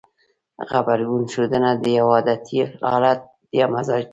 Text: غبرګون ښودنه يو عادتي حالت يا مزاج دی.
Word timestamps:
غبرګون 0.69 1.23
ښودنه 1.31 1.71
يو 1.99 2.07
عادتي 2.15 2.59
حالت 2.89 3.21
يا 3.59 3.65
مزاج 3.73 4.03
دی. 4.07 4.09